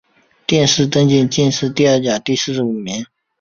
[0.47, 3.05] 殿试登进士第二甲第四十五名。